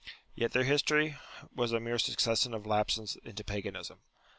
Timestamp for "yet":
0.33-0.53